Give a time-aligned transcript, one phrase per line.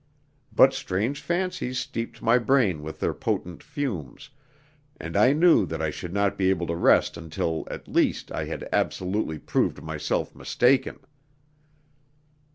[0.51, 4.31] But strange fancies steeped my brain with their potent fumes,
[4.99, 8.45] and I knew that I should not be able to rest until, at least, I
[8.45, 11.01] had absolutely proved myself mistaken.